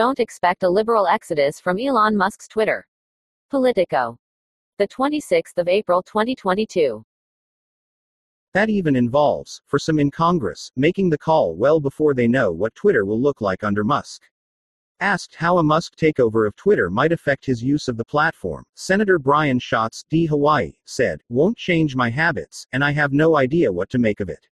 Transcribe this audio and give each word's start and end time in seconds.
don't 0.00 0.18
expect 0.18 0.62
a 0.62 0.70
liberal 0.70 1.06
exodus 1.06 1.60
from 1.60 1.78
Elon 1.78 2.16
Musk's 2.16 2.48
Twitter. 2.48 2.86
Politico. 3.50 4.16
The 4.78 4.88
26th 4.88 5.58
of 5.58 5.68
April 5.68 6.02
2022. 6.02 7.04
That 8.54 8.70
even 8.70 8.96
involves, 8.96 9.60
for 9.66 9.78
some 9.78 9.98
in 9.98 10.10
Congress, 10.10 10.72
making 10.74 11.10
the 11.10 11.18
call 11.18 11.54
well 11.54 11.80
before 11.80 12.14
they 12.14 12.26
know 12.26 12.50
what 12.50 12.74
Twitter 12.74 13.04
will 13.04 13.20
look 13.20 13.42
like 13.42 13.62
under 13.62 13.84
Musk. 13.84 14.22
Asked 15.00 15.34
how 15.34 15.58
a 15.58 15.62
Musk 15.62 15.96
takeover 15.96 16.46
of 16.46 16.56
Twitter 16.56 16.88
might 16.88 17.12
affect 17.12 17.44
his 17.44 17.62
use 17.62 17.86
of 17.86 17.98
the 17.98 18.04
platform, 18.06 18.64
Senator 18.76 19.18
Brian 19.18 19.58
Schatz, 19.58 20.06
D. 20.08 20.24
Hawaii, 20.24 20.72
said, 20.86 21.20
Won't 21.28 21.58
change 21.58 21.94
my 21.94 22.08
habits, 22.08 22.66
and 22.72 22.82
I 22.82 22.92
have 22.92 23.12
no 23.12 23.36
idea 23.36 23.70
what 23.70 23.90
to 23.90 23.98
make 23.98 24.20
of 24.20 24.30
it. 24.30 24.48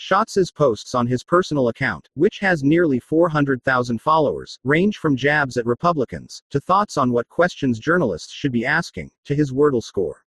Schatz's 0.00 0.52
posts 0.52 0.94
on 0.94 1.08
his 1.08 1.24
personal 1.24 1.70
account, 1.70 2.08
which 2.14 2.38
has 2.38 2.62
nearly 2.62 3.00
400,000 3.00 4.00
followers, 4.00 4.56
range 4.62 4.96
from 4.96 5.16
jabs 5.16 5.56
at 5.56 5.66
Republicans, 5.66 6.40
to 6.50 6.60
thoughts 6.60 6.96
on 6.96 7.10
what 7.10 7.28
questions 7.28 7.80
journalists 7.80 8.32
should 8.32 8.52
be 8.52 8.64
asking, 8.64 9.10
to 9.24 9.34
his 9.34 9.50
Wordle 9.50 9.82
score. 9.82 10.24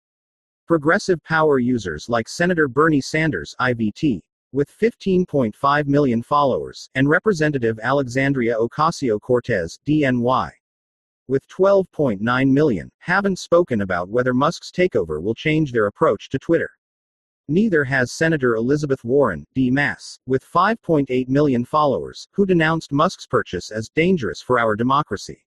Progressive 0.66 1.23
power 1.23 1.59
users 1.59 2.09
like 2.09 2.30
Senator 2.30 2.66
Bernie 2.66 3.02
Sanders, 3.02 3.55
IVT, 3.61 4.23
with 4.52 4.70
15.5 4.70 5.87
million 5.87 6.23
followers, 6.23 6.89
and 6.95 7.06
Representative 7.06 7.78
Alexandria 7.83 8.56
Ocasio 8.56 9.20
Cortez, 9.20 9.78
DNY, 9.87 10.50
with 11.27 11.47
12.9 11.48 12.50
million, 12.50 12.91
haven't 13.00 13.39
spoken 13.39 13.83
about 13.83 14.09
whether 14.09 14.33
Musk's 14.33 14.70
takeover 14.70 15.23
will 15.23 15.34
change 15.34 15.73
their 15.73 15.89
approach 15.89 16.30
to 16.30 16.39
Twitter. 16.39 16.70
Neither 17.51 17.83
has 17.84 18.12
Senator 18.12 18.57
Elizabeth 18.57 19.02
Warren, 19.05 19.47
D. 19.55 19.70
Mass, 19.70 20.19
with 20.27 20.45
5.8 20.45 21.29
million 21.29 21.65
followers, 21.65 22.29
who 22.33 22.45
denounced 22.45 22.93
Musk's 22.93 23.27
purchase 23.27 23.70
as 23.70 23.89
dangerous 23.89 24.43
for 24.43 24.59
our 24.59 24.77
democracy. 24.77 25.47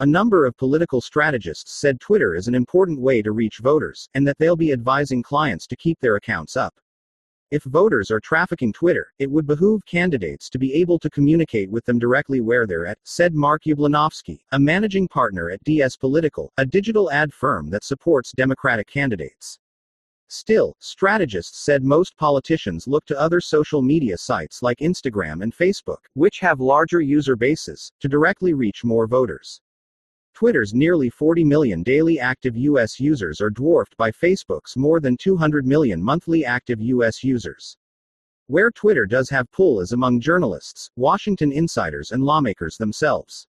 A 0.00 0.06
number 0.06 0.44
of 0.44 0.58
political 0.58 1.00
strategists 1.00 1.72
said 1.72 2.00
Twitter 2.00 2.34
is 2.34 2.48
an 2.48 2.54
important 2.54 3.00
way 3.00 3.22
to 3.22 3.32
reach 3.32 3.58
voters, 3.58 4.10
and 4.12 4.28
that 4.28 4.36
they'll 4.38 4.56
be 4.56 4.72
advising 4.72 5.22
clients 5.22 5.66
to 5.68 5.76
keep 5.76 5.98
their 6.00 6.16
accounts 6.16 6.54
up. 6.54 6.74
If 7.50 7.62
voters 7.64 8.10
are 8.10 8.20
trafficking 8.20 8.72
Twitter, 8.72 9.12
it 9.18 9.30
would 9.30 9.46
behoove 9.46 9.86
candidates 9.86 10.50
to 10.50 10.58
be 10.58 10.74
able 10.74 10.98
to 10.98 11.08
communicate 11.08 11.70
with 11.70 11.86
them 11.86 11.98
directly 11.98 12.42
where 12.42 12.66
they're 12.66 12.86
at, 12.86 12.98
said 13.04 13.34
Mark 13.34 13.62
Jablonowski, 13.64 14.40
a 14.52 14.58
managing 14.58 15.08
partner 15.08 15.48
at 15.48 15.64
DS 15.64 15.96
Political, 15.96 16.52
a 16.58 16.66
digital 16.66 17.10
ad 17.10 17.32
firm 17.32 17.70
that 17.70 17.84
supports 17.84 18.32
Democratic 18.32 18.86
candidates. 18.86 19.58
Still, 20.34 20.74
strategists 20.78 21.58
said 21.58 21.84
most 21.84 22.16
politicians 22.16 22.88
look 22.88 23.04
to 23.04 23.20
other 23.20 23.38
social 23.38 23.82
media 23.82 24.16
sites 24.16 24.62
like 24.62 24.78
Instagram 24.78 25.42
and 25.42 25.54
Facebook, 25.54 26.06
which 26.14 26.40
have 26.40 26.58
larger 26.58 27.02
user 27.02 27.36
bases, 27.36 27.92
to 28.00 28.08
directly 28.08 28.54
reach 28.54 28.82
more 28.82 29.06
voters. 29.06 29.60
Twitter's 30.32 30.72
nearly 30.72 31.10
40 31.10 31.44
million 31.44 31.82
daily 31.82 32.18
active 32.18 32.56
US 32.56 32.98
users 32.98 33.42
are 33.42 33.50
dwarfed 33.50 33.94
by 33.98 34.10
Facebook's 34.10 34.74
more 34.74 35.00
than 35.00 35.18
200 35.18 35.66
million 35.66 36.02
monthly 36.02 36.46
active 36.46 36.80
US 36.80 37.22
users. 37.22 37.76
Where 38.46 38.70
Twitter 38.70 39.04
does 39.04 39.28
have 39.28 39.52
pull 39.52 39.80
is 39.82 39.92
among 39.92 40.20
journalists, 40.20 40.90
Washington 40.96 41.52
insiders, 41.52 42.10
and 42.10 42.24
lawmakers 42.24 42.78
themselves. 42.78 43.46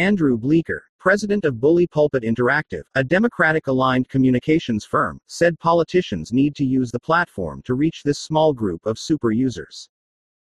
Andrew 0.00 0.38
Bleeker, 0.38 0.84
president 0.98 1.44
of 1.44 1.60
Bully 1.60 1.86
Pulpit 1.86 2.22
Interactive, 2.22 2.84
a 2.94 3.04
Democratic 3.04 3.66
aligned 3.66 4.08
communications 4.08 4.82
firm, 4.82 5.20
said 5.26 5.58
politicians 5.58 6.32
need 6.32 6.56
to 6.56 6.64
use 6.64 6.90
the 6.90 6.98
platform 6.98 7.60
to 7.66 7.74
reach 7.74 8.02
this 8.02 8.18
small 8.18 8.54
group 8.54 8.86
of 8.86 8.98
super 8.98 9.30
users. 9.30 9.90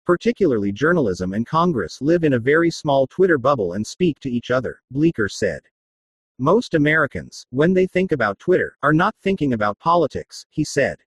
Particularly 0.06 0.70
journalism 0.70 1.32
and 1.32 1.44
Congress 1.44 2.00
live 2.00 2.22
in 2.22 2.34
a 2.34 2.38
very 2.38 2.70
small 2.70 3.08
Twitter 3.08 3.36
bubble 3.36 3.72
and 3.72 3.84
speak 3.84 4.20
to 4.20 4.30
each 4.30 4.52
other, 4.52 4.80
Bleeker 4.92 5.28
said. 5.28 5.62
Most 6.38 6.74
Americans, 6.74 7.44
when 7.50 7.74
they 7.74 7.88
think 7.88 8.12
about 8.12 8.38
Twitter, 8.38 8.76
are 8.84 8.94
not 8.94 9.16
thinking 9.24 9.54
about 9.54 9.76
politics, 9.80 10.46
he 10.50 10.62
said. 10.62 10.98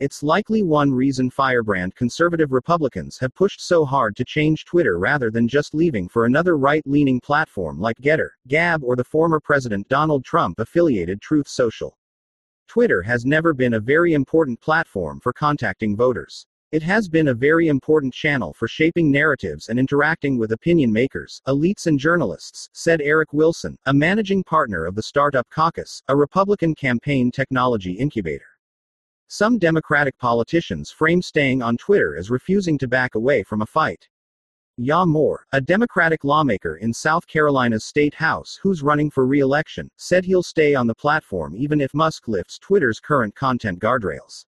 It's 0.00 0.22
likely 0.22 0.62
one 0.62 0.92
reason 0.92 1.28
firebrand 1.28 1.96
conservative 1.96 2.52
Republicans 2.52 3.18
have 3.18 3.34
pushed 3.34 3.60
so 3.60 3.84
hard 3.84 4.14
to 4.14 4.24
change 4.24 4.64
Twitter 4.64 4.96
rather 4.96 5.28
than 5.28 5.48
just 5.48 5.74
leaving 5.74 6.08
for 6.08 6.24
another 6.24 6.56
right 6.56 6.84
leaning 6.86 7.18
platform 7.20 7.80
like 7.80 7.96
Gettr, 8.00 8.28
Gab, 8.46 8.84
or 8.84 8.94
the 8.94 9.02
former 9.02 9.40
President 9.40 9.88
Donald 9.88 10.24
Trump 10.24 10.60
affiliated 10.60 11.20
Truth 11.20 11.48
Social. 11.48 11.98
Twitter 12.68 13.02
has 13.02 13.24
never 13.24 13.52
been 13.52 13.74
a 13.74 13.80
very 13.80 14.14
important 14.14 14.60
platform 14.60 15.18
for 15.18 15.32
contacting 15.32 15.96
voters. 15.96 16.46
It 16.70 16.84
has 16.84 17.08
been 17.08 17.26
a 17.26 17.34
very 17.34 17.66
important 17.66 18.14
channel 18.14 18.52
for 18.52 18.68
shaping 18.68 19.10
narratives 19.10 19.68
and 19.68 19.80
interacting 19.80 20.38
with 20.38 20.52
opinion 20.52 20.92
makers, 20.92 21.42
elites, 21.48 21.88
and 21.88 21.98
journalists, 21.98 22.68
said 22.72 23.00
Eric 23.00 23.32
Wilson, 23.32 23.76
a 23.86 23.92
managing 23.92 24.44
partner 24.44 24.84
of 24.86 24.94
the 24.94 25.02
Startup 25.02 25.48
Caucus, 25.50 26.04
a 26.06 26.14
Republican 26.14 26.76
campaign 26.76 27.32
technology 27.32 27.94
incubator. 27.94 28.57
Some 29.30 29.58
Democratic 29.58 30.16
politicians 30.16 30.90
frame 30.90 31.20
staying 31.20 31.60
on 31.60 31.76
Twitter 31.76 32.16
as 32.16 32.30
refusing 32.30 32.78
to 32.78 32.88
back 32.88 33.14
away 33.14 33.42
from 33.42 33.60
a 33.60 33.66
fight. 33.66 34.08
Ya 34.78 35.04
Moore, 35.04 35.44
a 35.52 35.60
Democratic 35.60 36.24
lawmaker 36.24 36.76
in 36.76 36.94
South 36.94 37.26
Carolina's 37.26 37.84
state 37.84 38.14
house 38.14 38.58
who's 38.62 38.82
running 38.82 39.10
for 39.10 39.26
re 39.26 39.40
election, 39.40 39.90
said 39.98 40.24
he'll 40.24 40.42
stay 40.42 40.74
on 40.74 40.86
the 40.86 40.94
platform 40.94 41.54
even 41.54 41.78
if 41.78 41.92
Musk 41.92 42.26
lifts 42.26 42.58
Twitter's 42.58 43.00
current 43.00 43.34
content 43.34 43.80
guardrails. 43.80 44.46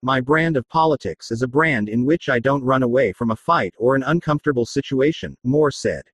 My 0.00 0.20
brand 0.20 0.56
of 0.56 0.68
politics 0.68 1.32
is 1.32 1.42
a 1.42 1.48
brand 1.48 1.88
in 1.88 2.04
which 2.04 2.28
I 2.28 2.38
don't 2.38 2.62
run 2.62 2.84
away 2.84 3.12
from 3.12 3.32
a 3.32 3.36
fight 3.36 3.74
or 3.78 3.96
an 3.96 4.04
uncomfortable 4.04 4.64
situation, 4.64 5.36
Moore 5.42 5.72
said. 5.72 6.04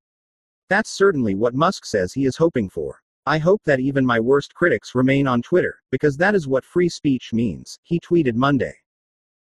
That's 0.70 0.90
certainly 0.90 1.34
what 1.34 1.54
Musk 1.54 1.84
says 1.84 2.14
he 2.14 2.24
is 2.24 2.38
hoping 2.38 2.70
for. 2.70 3.02
I 3.26 3.38
hope 3.38 3.60
that 3.64 3.80
even 3.80 4.06
my 4.06 4.18
worst 4.18 4.54
critics 4.54 4.94
remain 4.94 5.26
on 5.26 5.42
Twitter, 5.42 5.80
because 5.90 6.16
that 6.16 6.34
is 6.34 6.48
what 6.48 6.64
free 6.64 6.88
speech 6.88 7.32
means, 7.32 7.78
he 7.82 8.00
tweeted 8.00 8.34
Monday. 8.34 8.74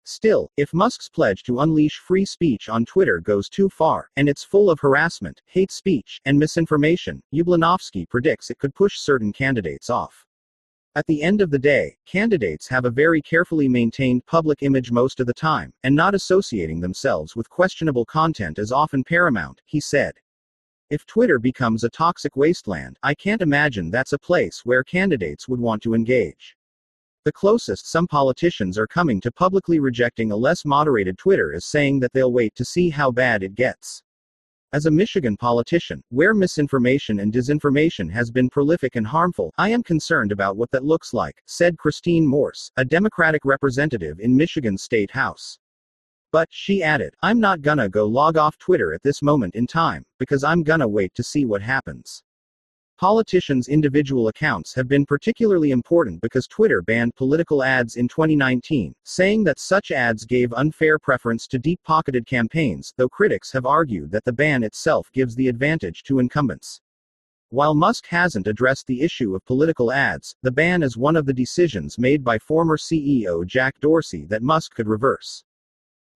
Still, 0.04 0.50
if 0.56 0.74
Musk's 0.74 1.08
pledge 1.08 1.44
to 1.44 1.60
unleash 1.60 1.98
free 1.98 2.24
speech 2.24 2.68
on 2.68 2.84
Twitter 2.84 3.20
goes 3.20 3.48
too 3.48 3.68
far, 3.68 4.10
and 4.16 4.28
it's 4.28 4.42
full 4.42 4.70
of 4.70 4.80
harassment, 4.80 5.40
hate 5.46 5.70
speech, 5.70 6.20
and 6.24 6.36
misinformation, 6.36 7.22
Jablonowski 7.32 8.08
predicts 8.08 8.50
it 8.50 8.58
could 8.58 8.74
push 8.74 8.98
certain 8.98 9.32
candidates 9.32 9.88
off. 9.88 10.26
At 10.96 11.06
the 11.06 11.22
end 11.22 11.40
of 11.40 11.50
the 11.50 11.58
day, 11.58 11.96
candidates 12.06 12.66
have 12.66 12.84
a 12.84 12.90
very 12.90 13.22
carefully 13.22 13.68
maintained 13.68 14.26
public 14.26 14.64
image 14.64 14.90
most 14.90 15.20
of 15.20 15.28
the 15.28 15.34
time, 15.34 15.72
and 15.84 15.94
not 15.94 16.16
associating 16.16 16.80
themselves 16.80 17.36
with 17.36 17.48
questionable 17.48 18.04
content 18.04 18.58
is 18.58 18.72
often 18.72 19.04
paramount, 19.04 19.62
he 19.66 19.78
said. 19.78 20.14
If 20.90 21.06
Twitter 21.06 21.38
becomes 21.38 21.84
a 21.84 21.88
toxic 21.88 22.34
wasteland, 22.34 22.98
I 23.04 23.14
can't 23.14 23.42
imagine 23.42 23.92
that's 23.92 24.12
a 24.12 24.18
place 24.18 24.62
where 24.64 24.82
candidates 24.82 25.46
would 25.46 25.60
want 25.60 25.84
to 25.84 25.94
engage. 25.94 26.56
The 27.24 27.30
closest 27.30 27.86
some 27.86 28.08
politicians 28.08 28.76
are 28.76 28.88
coming 28.88 29.20
to 29.20 29.30
publicly 29.30 29.78
rejecting 29.78 30.32
a 30.32 30.36
less 30.36 30.64
moderated 30.64 31.16
Twitter 31.16 31.52
is 31.52 31.64
saying 31.64 32.00
that 32.00 32.12
they'll 32.12 32.32
wait 32.32 32.56
to 32.56 32.64
see 32.64 32.90
how 32.90 33.12
bad 33.12 33.44
it 33.44 33.54
gets. 33.54 34.02
As 34.72 34.86
a 34.86 34.90
Michigan 34.90 35.36
politician, 35.36 36.02
where 36.08 36.34
misinformation 36.34 37.20
and 37.20 37.32
disinformation 37.32 38.10
has 38.10 38.32
been 38.32 38.50
prolific 38.50 38.96
and 38.96 39.06
harmful, 39.06 39.52
I 39.58 39.68
am 39.68 39.84
concerned 39.84 40.32
about 40.32 40.56
what 40.56 40.72
that 40.72 40.84
looks 40.84 41.14
like, 41.14 41.40
said 41.46 41.78
Christine 41.78 42.26
Morse, 42.26 42.72
a 42.76 42.84
Democratic 42.84 43.44
representative 43.44 44.18
in 44.18 44.36
Michigan's 44.36 44.82
State 44.82 45.12
House. 45.12 45.56
But, 46.32 46.48
she 46.50 46.82
added, 46.82 47.14
I'm 47.22 47.40
not 47.40 47.62
gonna 47.62 47.88
go 47.88 48.06
log 48.06 48.36
off 48.36 48.56
Twitter 48.58 48.94
at 48.94 49.02
this 49.02 49.22
moment 49.22 49.54
in 49.54 49.66
time, 49.66 50.04
because 50.18 50.44
I'm 50.44 50.62
gonna 50.62 50.86
wait 50.86 51.14
to 51.14 51.22
see 51.22 51.44
what 51.44 51.62
happens. 51.62 52.22
Politicians' 53.00 53.68
individual 53.68 54.28
accounts 54.28 54.74
have 54.74 54.86
been 54.86 55.06
particularly 55.06 55.70
important 55.70 56.20
because 56.20 56.46
Twitter 56.46 56.82
banned 56.82 57.16
political 57.16 57.62
ads 57.62 57.96
in 57.96 58.06
2019, 58.06 58.94
saying 59.04 59.42
that 59.42 59.58
such 59.58 59.90
ads 59.90 60.26
gave 60.26 60.52
unfair 60.52 60.98
preference 60.98 61.46
to 61.46 61.58
deep 61.58 61.80
pocketed 61.82 62.26
campaigns, 62.26 62.92
though 62.98 63.08
critics 63.08 63.50
have 63.52 63.64
argued 63.64 64.10
that 64.10 64.24
the 64.26 64.32
ban 64.32 64.62
itself 64.62 65.10
gives 65.14 65.34
the 65.34 65.48
advantage 65.48 66.02
to 66.02 66.18
incumbents. 66.18 66.82
While 67.48 67.74
Musk 67.74 68.06
hasn't 68.06 68.46
addressed 68.46 68.86
the 68.86 69.00
issue 69.00 69.34
of 69.34 69.44
political 69.46 69.90
ads, 69.90 70.36
the 70.42 70.52
ban 70.52 70.82
is 70.82 70.96
one 70.96 71.16
of 71.16 71.24
the 71.24 71.32
decisions 71.32 71.98
made 71.98 72.22
by 72.22 72.38
former 72.38 72.76
CEO 72.76 73.44
Jack 73.46 73.80
Dorsey 73.80 74.26
that 74.26 74.42
Musk 74.42 74.74
could 74.74 74.86
reverse. 74.86 75.42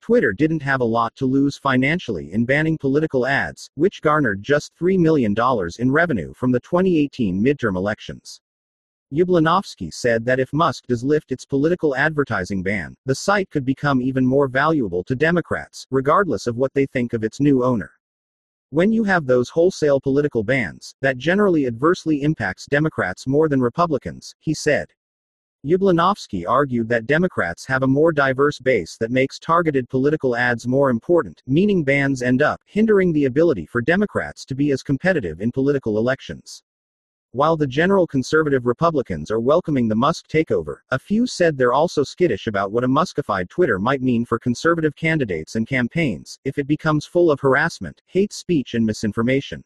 Twitter 0.05 0.35
didn't 0.35 0.61
have 0.61 0.83
a 0.83 0.85
lot 0.85 1.17
to 1.17 1.25
lose 1.25 1.57
financially 1.57 2.31
in 2.31 2.45
banning 2.45 2.77
political 2.77 3.27
ads, 3.27 3.71
which 3.75 4.03
garnered 4.03 4.43
just 4.43 4.71
$3 4.79 4.99
million 4.99 5.35
in 5.79 5.91
revenue 5.91 6.35
from 6.35 6.53
the 6.53 6.61
2018 6.61 7.43
midterm 7.43 7.75
elections. 7.75 8.39
Jablonowski 9.15 9.91
said 9.91 10.27
that 10.27 10.39
if 10.39 10.53
Musk 10.53 10.85
does 10.89 11.03
lift 11.03 11.33
its 11.33 11.47
political 11.47 11.97
advertising 11.97 12.63
ban, 12.63 12.95
the 13.07 13.15
site 13.15 13.49
could 13.49 13.65
become 13.65 14.03
even 14.03 14.27
more 14.27 14.47
valuable 14.47 15.03
to 15.05 15.17
Democrats, 15.17 15.87
regardless 15.91 16.47
of 16.47 16.59
what 16.59 16.75
they 16.75 16.85
think 16.85 17.15
of 17.15 17.25
its 17.25 17.41
new 17.41 17.65
owner. 17.65 17.91
When 18.69 18.93
you 18.93 19.05
have 19.05 19.25
those 19.25 19.49
wholesale 19.49 20.01
political 20.01 20.45
bans, 20.45 20.95
that 21.01 21.17
generally 21.17 21.67
adversely 21.67 22.21
impacts 22.21 22.67
Democrats 22.67 23.27
more 23.27 23.49
than 23.49 23.63
Republicans, 23.63 24.35
he 24.39 24.53
said. 24.53 24.89
Jablonowski 25.65 26.47
argued 26.47 26.91
that 26.91 27.07
Democrats 27.07 27.65
have 27.65 27.83
a 27.83 27.87
more 27.87 28.13
diverse 28.13 28.59
base 28.59 28.99
that 28.99 29.11
makes 29.11 29.39
targeted 29.39 29.89
political 29.89 30.37
ads 30.37 30.67
more 30.67 30.91
important, 30.91 31.43
meaning 31.47 31.83
bans 31.83 32.21
end 32.21 32.43
up 32.43 32.61
hindering 32.67 33.15
the 33.15 33.25
ability 33.25 33.65
for 33.65 33.81
Democrats 33.81 34.45
to 34.45 34.55
be 34.55 34.73
as 34.73 34.83
competitive 34.83 35.41
in 35.41 35.51
political 35.51 35.97
elections. 35.97 36.63
While 37.33 37.57
the 37.57 37.67
general 37.67 38.07
conservative 38.07 38.67
Republicans 38.67 39.31
are 39.31 39.41
welcoming 39.41 39.89
the 39.89 39.97
Musk 39.97 40.29
takeover, 40.29 40.77
a 40.91 40.99
few 40.99 41.27
said 41.27 41.57
they're 41.57 41.73
also 41.73 42.05
skittish 42.05 42.47
about 42.47 42.71
what 42.71 42.85
a 42.85 42.89
Muskified 42.89 43.49
Twitter 43.49 43.79
might 43.79 44.03
mean 44.03 44.27
for 44.27 44.39
conservative 44.39 44.95
candidates 44.95 45.57
and 45.57 45.67
campaigns 45.67 46.39
if 46.45 46.59
it 46.59 46.67
becomes 46.67 47.07
full 47.07 47.31
of 47.31 47.41
harassment, 47.41 48.03
hate 48.05 48.35
speech, 48.35 48.75
and 48.75 48.85
misinformation. 48.85 49.65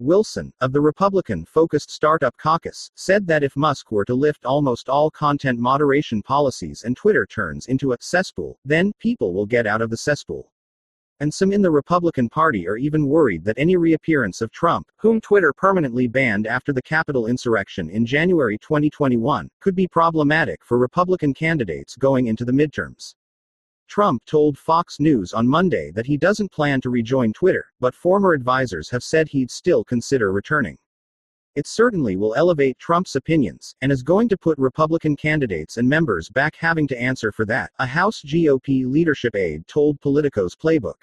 Wilson, 0.00 0.52
of 0.60 0.72
the 0.72 0.80
Republican 0.80 1.44
focused 1.44 1.88
Startup 1.88 2.36
Caucus, 2.36 2.90
said 2.96 3.26
that 3.28 3.44
if 3.44 3.56
Musk 3.56 3.92
were 3.92 4.04
to 4.04 4.14
lift 4.14 4.44
almost 4.44 4.88
all 4.88 5.08
content 5.08 5.58
moderation 5.58 6.20
policies 6.20 6.82
and 6.82 6.96
Twitter 6.96 7.24
turns 7.26 7.66
into 7.66 7.92
a 7.92 7.96
cesspool, 8.00 8.58
then 8.64 8.92
people 8.98 9.32
will 9.32 9.46
get 9.46 9.68
out 9.68 9.80
of 9.80 9.90
the 9.90 9.96
cesspool. 9.96 10.50
And 11.20 11.32
some 11.32 11.52
in 11.52 11.62
the 11.62 11.70
Republican 11.70 12.28
Party 12.28 12.66
are 12.66 12.76
even 12.76 13.06
worried 13.06 13.44
that 13.44 13.56
any 13.56 13.76
reappearance 13.76 14.40
of 14.40 14.50
Trump, 14.50 14.90
whom 14.96 15.20
Twitter 15.20 15.52
permanently 15.52 16.08
banned 16.08 16.48
after 16.48 16.72
the 16.72 16.82
Capitol 16.82 17.28
insurrection 17.28 17.88
in 17.88 18.04
January 18.04 18.58
2021, 18.58 19.48
could 19.60 19.76
be 19.76 19.86
problematic 19.86 20.64
for 20.64 20.76
Republican 20.76 21.32
candidates 21.32 21.94
going 21.94 22.26
into 22.26 22.44
the 22.44 22.52
midterms. 22.52 23.14
Trump 23.94 24.24
told 24.24 24.58
Fox 24.58 24.98
News 24.98 25.32
on 25.32 25.46
Monday 25.46 25.92
that 25.92 26.04
he 26.04 26.16
doesn't 26.16 26.50
plan 26.50 26.80
to 26.80 26.90
rejoin 26.90 27.32
Twitter, 27.32 27.66
but 27.78 27.94
former 27.94 28.32
advisors 28.32 28.90
have 28.90 29.04
said 29.04 29.28
he'd 29.28 29.52
still 29.52 29.84
consider 29.84 30.32
returning. 30.32 30.76
It 31.54 31.68
certainly 31.68 32.16
will 32.16 32.34
elevate 32.34 32.76
Trump's 32.80 33.14
opinions, 33.14 33.76
and 33.82 33.92
is 33.92 34.02
going 34.02 34.28
to 34.30 34.36
put 34.36 34.58
Republican 34.58 35.14
candidates 35.14 35.76
and 35.76 35.88
members 35.88 36.28
back 36.28 36.56
having 36.56 36.88
to 36.88 37.00
answer 37.00 37.30
for 37.30 37.44
that, 37.44 37.70
a 37.78 37.86
House 37.86 38.20
GOP 38.26 38.84
leadership 38.84 39.36
aide 39.36 39.64
told 39.68 40.00
Politico's 40.00 40.56
playbook. 40.56 41.00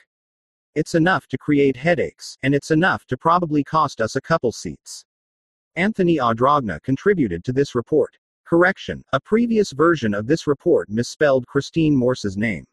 It's 0.76 0.94
enough 0.94 1.28
to 1.28 1.38
create 1.38 1.78
headaches, 1.78 2.38
and 2.44 2.54
it's 2.54 2.72
enough 2.72 3.06
to 3.06 3.16
probably 3.16 3.64
cost 3.64 4.02
us 4.02 4.18
a 4.18 4.22
couple 4.22 4.52
seats. 4.52 5.06
Anthony 5.78 6.18
Adragna 6.18 6.84
contributed 6.84 7.46
to 7.46 7.54
this 7.54 7.74
report. 7.74 8.18
Correction, 8.46 9.02
a 9.14 9.20
previous 9.22 9.72
version 9.72 10.14
of 10.14 10.28
this 10.28 10.46
report 10.46 10.90
misspelled 10.90 11.48
Christine 11.48 11.96
Morse's 11.96 12.36
name. 12.36 12.66